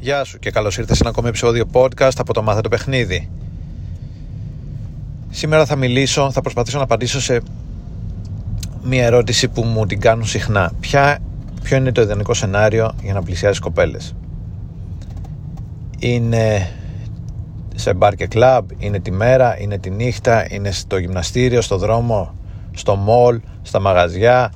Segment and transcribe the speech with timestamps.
[0.00, 3.30] Γεια σου και καλώς ήρθες σε ένα ακόμη επεισόδιο podcast από το Μάθε το Παιχνίδι.
[5.30, 7.40] Σήμερα θα μιλήσω, θα προσπαθήσω να απαντήσω σε
[8.82, 10.72] μια ερώτηση που μου την κάνουν συχνά.
[10.80, 11.18] Ποια,
[11.62, 14.14] ποιο είναι το ιδανικό σενάριο για να πλησιάσεις κοπέλες;
[15.98, 16.72] Είναι
[17.74, 22.34] σε μπαρ και κλαμπ, είναι τη μέρα, είναι τη νύχτα, είναι στο γυμναστήριο, στο δρόμο,
[22.74, 24.52] στο μολ, στα μαγαζιά,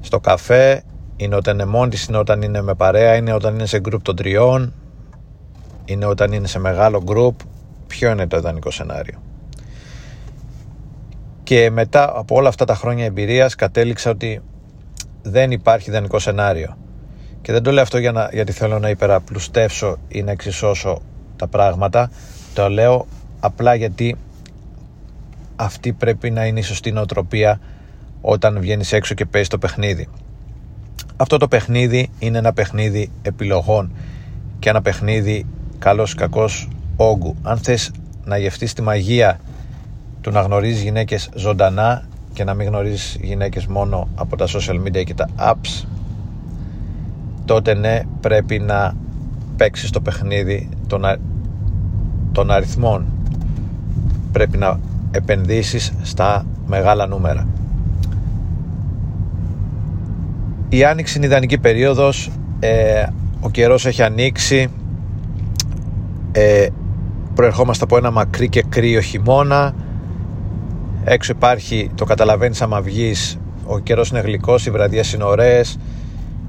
[0.00, 0.82] στο καφέ,
[1.20, 4.02] είναι όταν είναι μόνη της, είναι όταν είναι με παρέα, είναι όταν είναι σε γκρουπ
[4.02, 4.72] των τριών,
[5.84, 7.40] είναι όταν είναι σε μεγάλο γκρουπ.
[7.86, 9.22] Ποιο είναι το ιδανικό σενάριο.
[11.42, 14.42] Και μετά από όλα αυτά τα χρόνια εμπειρίας κατέληξα ότι
[15.22, 16.76] δεν υπάρχει ιδανικό σενάριο.
[17.42, 21.00] Και δεν το λέω αυτό για να, γιατί θέλω να υπεραπλουστεύσω ή να εξισώσω
[21.36, 22.10] τα πράγματα.
[22.54, 23.06] Το λέω
[23.40, 24.16] απλά γιατί
[25.56, 27.60] αυτή πρέπει να είναι η σωστή νοοτροπία
[28.20, 30.08] όταν βγαίνεις έξω και παίζεις το παιχνίδι.
[31.20, 33.92] Αυτό το παιχνίδι είναι ένα παιχνίδι επιλογών
[34.58, 35.46] και ένα παιχνίδι
[35.78, 37.36] καλός κακός όγκου.
[37.42, 37.90] Αν θες
[38.24, 39.40] να γευτείς τη μαγεία
[40.20, 45.04] του να γνωρίζεις γυναίκες ζωντανά και να μην γνωρίζεις γυναίκες μόνο από τα social media
[45.04, 45.86] και τα apps
[47.44, 48.94] τότε ναι πρέπει να
[49.56, 51.16] παίξεις το παιχνίδι των, α...
[52.32, 53.06] των αριθμών
[54.32, 57.46] πρέπει να επενδύσεις στα μεγάλα νούμερα
[60.72, 62.30] Η άνοιξη είναι ιδανική περίοδος.
[62.60, 63.04] Ε,
[63.40, 64.68] Ο καιρός έχει ανοίξει.
[66.32, 66.66] Ε,
[67.34, 69.74] Προερχόμαστε από ένα μακρύ και κρύο χειμώνα.
[71.04, 75.78] Έξω υπάρχει, το καταλαβαίνεις άμα βγεις Ο καιρός είναι γλυκός, οι βραδιές είναι ωραίες.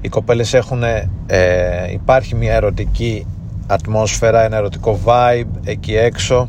[0.00, 3.26] Οι κοπέλες έχουν ε, Υπάρχει μια ερωτική
[3.66, 6.48] ατμόσφαιρα Ένα ερωτικό vibe εκεί έξω.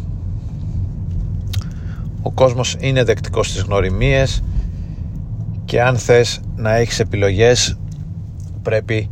[2.22, 4.44] Ο κόσμος είναι δεκτικός στις γνωριμίες
[5.74, 7.78] και αν θες να έχεις επιλογές
[8.62, 9.10] πρέπει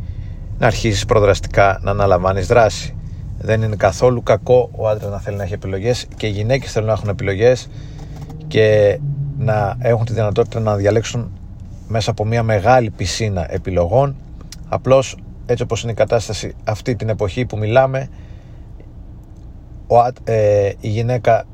[0.58, 2.96] να αρχίσεις προδραστικά να αναλαμβάνεις δράση.
[3.38, 6.86] Δεν είναι καθόλου κακό ο άντρας να θέλει να έχει επιλογές και οι γυναίκες θέλουν
[6.88, 7.68] να έχουν επιλογές
[8.46, 8.98] και
[9.38, 11.32] να έχουν τη δυνατότητα να διαλέξουν
[11.88, 14.16] μέσα από μια μεγάλη πισίνα επιλογών.
[14.68, 15.16] Απλώς
[15.46, 18.08] έτσι όπως είναι η κατάσταση αυτή την εποχή που μιλάμε
[19.86, 21.44] ο, ε, η γυναίκα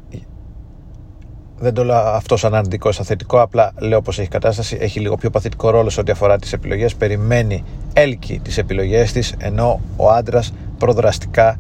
[1.61, 3.41] δεν το λέω αυτός σαν αρνητικό, σαν θετικό.
[3.41, 4.77] Απλά λέω πως έχει κατάσταση.
[4.81, 6.95] Έχει λίγο πιο παθητικό ρόλο σε ό,τι αφορά τις επιλογές.
[6.95, 11.57] Περιμένει, έλκει τις επιλογές της, ενώ ο άντρας προδραστικά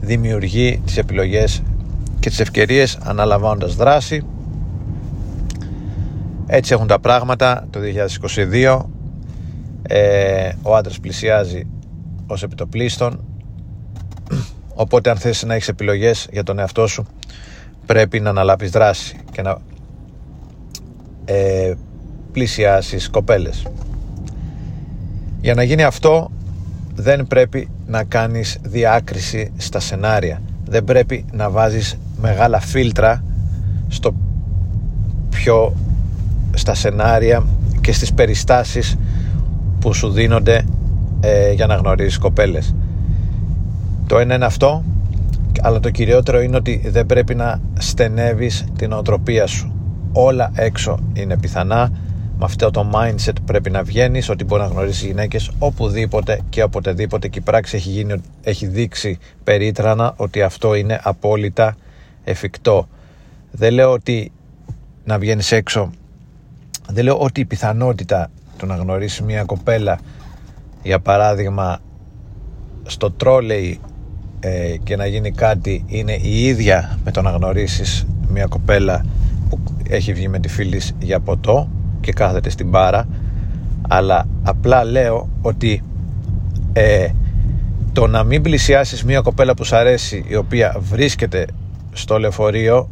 [0.00, 1.62] δημιουργεί τις επιλογές
[2.20, 4.26] και τις ευκαιρίες αναλαμβάνοντας δράση.
[6.46, 8.86] Έτσι έχουν τα πράγματα το 2022.
[9.82, 11.66] Ε, ο άντρας πλησιάζει
[12.26, 13.24] ως επιτοπλίστων
[14.74, 17.06] οπότε αν θες να έχεις επιλογές για τον εαυτό σου
[17.92, 19.56] πρέπει να αναλάβεις δράση και να
[21.24, 21.72] ε,
[22.32, 23.66] πλησιάσεις κοπέλες.
[25.40, 26.30] Για να γίνει αυτό
[26.94, 30.42] δεν πρέπει να κάνεις διάκριση στα σενάρια.
[30.64, 33.24] Δεν πρέπει να βάζεις μεγάλα φίλτρα
[33.88, 34.14] στο
[35.30, 35.74] πιο
[36.54, 37.46] στα σενάρια
[37.80, 38.96] και στις περιστάσεις
[39.80, 40.64] που σου δίνονται
[41.20, 42.74] ε, για να γνωρίσεις κοπέλες.
[44.06, 44.84] Το ένα είναι αυτό
[45.62, 49.72] αλλά το κυριότερο είναι ότι δεν πρέπει να στενεύεις την οτροπία σου.
[50.12, 51.90] Όλα έξω είναι πιθανά.
[52.38, 57.28] Με αυτό το mindset πρέπει να βγαίνεις ότι μπορεί να γνωρίσεις γυναίκες οπουδήποτε και οποτεδήποτε.
[57.28, 61.76] Και η πράξη έχει, γίνει, έχει δείξει περίτρανα ότι αυτό είναι απόλυτα
[62.24, 62.88] εφικτό.
[63.50, 64.32] Δεν λέω ότι
[65.04, 65.90] να βγαίνεις έξω.
[66.88, 69.98] Δεν λέω ότι η πιθανότητα του να γνωρίσεις μια κοπέλα
[70.82, 71.78] για παράδειγμα
[72.82, 73.80] στο τρόλεϊ
[74.44, 79.04] ε, και να γίνει κάτι είναι η ίδια με το να γνωρίσεις μια κοπέλα
[79.48, 79.58] που
[79.88, 81.68] έχει βγει με τη φίλη για ποτό
[82.00, 83.08] και κάθεται στην μπάρα
[83.88, 85.82] αλλά απλά λέω ότι
[86.72, 87.08] ε,
[87.92, 91.46] το να μην πλησιάσεις μια κοπέλα που σου αρέσει η οποία βρίσκεται
[91.92, 92.88] στο λεωφορείο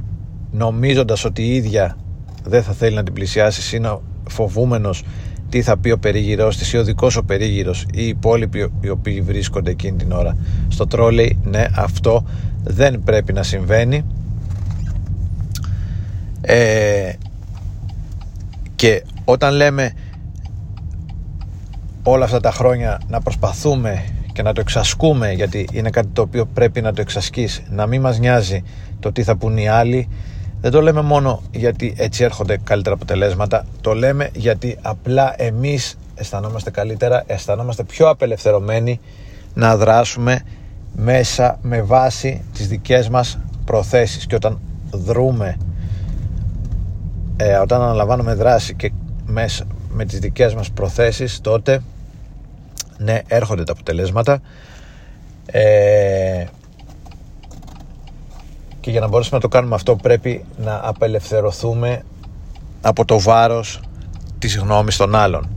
[0.51, 1.97] νομίζοντας ότι η ίδια
[2.45, 5.03] δεν θα θέλει να την πλησιάσεις είναι φοβούμενος
[5.51, 8.89] τι θα πει ο περίγυρος της ή ο δικός ο περίγυρος ή οι υπόλοιποι οι
[8.89, 10.37] οποίοι βρίσκονται εκείνη την ώρα
[10.69, 12.25] στο τρόλεϊ ναι αυτό
[12.65, 14.05] δεν πρέπει να συμβαίνει.
[16.41, 17.13] Ε,
[18.77, 19.93] και όταν λέμε
[22.03, 26.47] όλα αυτά τα χρόνια να προσπαθούμε και να το εξασκούμε γιατί είναι κάτι το οποίο
[26.47, 28.63] πρέπει να το εξασκείς να μην μας νοιάζει
[29.01, 30.09] το τι θα πούν οι άλλοι
[30.61, 36.71] δεν το λέμε μόνο γιατί έτσι έρχονται καλύτερα αποτελέσματα, το λέμε γιατί απλά εμείς αισθανόμαστε
[36.71, 39.01] καλύτερα, αισθανόμαστε πιο απελευθερωμένοι
[39.55, 40.41] να δράσουμε
[40.93, 44.27] μέσα με βάση τις δικές μας προθέσεις.
[44.27, 44.61] Και όταν
[44.91, 45.57] δρούμε
[47.37, 48.93] ε, όταν αναλαμβάνουμε δράση και
[49.27, 51.83] μέσα με τις δικές μας προθέσεις τότε
[52.99, 54.41] ναι έρχονται τα αποτελέσματα.
[55.47, 56.45] Ε,
[58.81, 62.03] και για να μπορέσουμε να το κάνουμε αυτό πρέπει να απελευθερωθούμε
[62.81, 63.81] από το βάρος
[64.39, 65.49] της γνώμης των άλλων.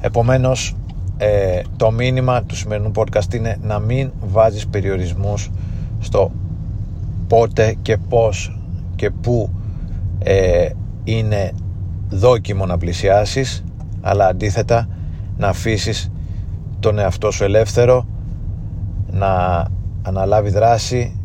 [0.00, 0.76] Επομένως,
[1.16, 5.50] ε, το μήνυμα του σημερινού podcast είναι να μην βάζεις περιορισμούς
[6.00, 6.30] στο
[7.28, 8.58] πότε και πώς
[8.96, 9.50] και πού
[10.18, 10.68] ε,
[11.04, 11.52] είναι
[12.08, 13.64] δόκιμο να πλησιάσεις
[14.00, 14.88] αλλά αντίθετα
[15.36, 16.10] να αφήσεις
[16.80, 18.06] τον εαυτό σου ελεύθερο
[19.10, 19.64] να
[20.02, 21.20] αναλάβει δράση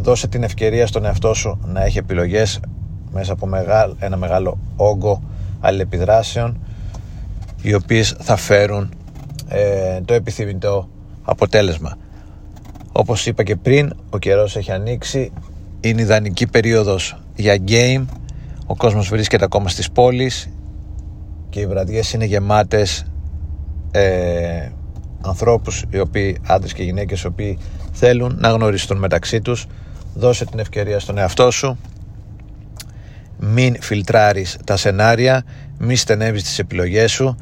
[0.00, 2.60] δώσε την ευκαιρία στον εαυτό σου να έχει επιλογές
[3.12, 3.48] μέσα από
[3.98, 5.22] ένα μεγάλο όγκο
[5.60, 6.60] αλληλεπιδράσεων
[7.62, 8.92] οι οποίες θα φέρουν
[9.48, 10.88] ε, το επιθυμητό
[11.22, 11.96] αποτέλεσμα.
[12.92, 15.32] Όπως είπα και πριν, ο καιρός έχει ανοίξει,
[15.80, 18.04] είναι ιδανική περίοδος για game,
[18.66, 20.48] ο κόσμος βρίσκεται ακόμα στις πόλεις
[21.48, 23.06] και οι βραδιές είναι γεμάτες
[23.90, 24.68] ε,
[25.20, 27.58] ανθρώπους οι οποίοι, άντρες και γυναίκες οι οποίοι
[27.92, 29.66] θέλουν να γνωριστούν μεταξύ τους
[30.14, 31.78] δώσε την ευκαιρία στον εαυτό σου.
[33.38, 35.44] Μην φιλτράρεις τα σενάρια
[35.82, 37.36] μην στενεύεις τις επιλογές σου.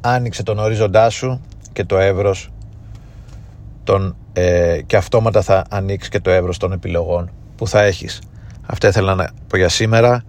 [0.00, 1.40] Άνοιξε τον ορίζοντά σου
[1.72, 2.50] και το εύρος
[3.84, 8.22] των, ε, και αυτόματα θα ανοίξεις και το εύρος των επιλογών που θα έχεις.
[8.66, 10.22] Αυτά ήθελα να πω για σήμερα.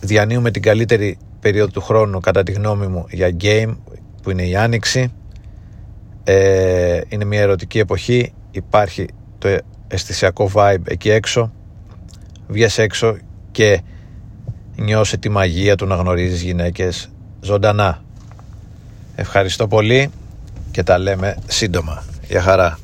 [0.00, 3.76] Διανύουμε την καλύτερη περίοδο του χρόνου κατά τη γνώμη μου για game
[4.22, 5.12] που είναι η άνοιξη.
[6.24, 8.32] Ε, είναι μια ερωτική εποχή.
[8.50, 9.08] Υπάρχει
[9.38, 9.58] το
[9.92, 11.52] αισθησιακό vibe εκεί έξω.
[12.46, 13.16] Βγες έξω
[13.50, 13.82] και
[14.76, 17.10] νιώσε τη μαγεία του να γνωρίζεις γυναίκες
[17.40, 18.02] ζωντανά.
[19.14, 20.10] Ευχαριστώ πολύ
[20.70, 22.04] και τα λέμε σύντομα.
[22.28, 22.78] Για χαρά